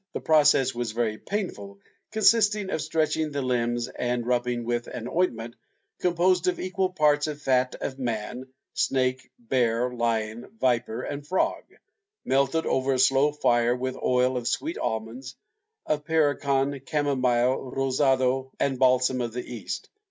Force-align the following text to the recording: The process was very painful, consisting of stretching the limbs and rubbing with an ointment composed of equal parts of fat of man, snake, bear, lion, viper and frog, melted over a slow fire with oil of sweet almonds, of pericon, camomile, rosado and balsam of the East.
The 0.13 0.19
process 0.19 0.73
was 0.73 0.93
very 0.93 1.19
painful, 1.19 1.77
consisting 2.11 2.71
of 2.71 2.81
stretching 2.81 3.29
the 3.31 3.43
limbs 3.43 3.87
and 3.87 4.25
rubbing 4.25 4.63
with 4.65 4.87
an 4.87 5.07
ointment 5.07 5.55
composed 5.99 6.47
of 6.47 6.59
equal 6.59 6.89
parts 6.89 7.27
of 7.27 7.39
fat 7.39 7.75
of 7.81 7.99
man, 7.99 8.47
snake, 8.73 9.29
bear, 9.37 9.93
lion, 9.93 10.47
viper 10.59 11.03
and 11.03 11.27
frog, 11.27 11.65
melted 12.25 12.65
over 12.65 12.93
a 12.93 12.97
slow 12.97 13.31
fire 13.31 13.75
with 13.75 13.95
oil 13.95 14.37
of 14.37 14.47
sweet 14.47 14.79
almonds, 14.79 15.35
of 15.85 16.03
pericon, 16.03 16.79
camomile, 16.83 17.59
rosado 17.71 18.49
and 18.59 18.79
balsam 18.79 19.21
of 19.21 19.33
the 19.33 19.53
East. 19.53 19.87